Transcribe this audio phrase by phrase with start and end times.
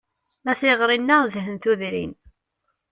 [0.51, 2.13] A tiɣri-nneɣ dhen tudrin.